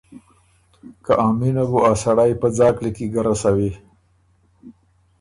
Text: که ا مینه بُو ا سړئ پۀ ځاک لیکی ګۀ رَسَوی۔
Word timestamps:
که 1.03 1.13
ا 1.25 1.27
مینه 1.39 1.63
بُو 1.69 1.79
ا 1.91 1.93
سړئ 2.01 2.31
پۀ 2.39 2.47
ځاک 2.57 2.75
لیکی 2.83 3.05
ګۀ 3.13 3.21
رَسَوی۔ 3.25 3.71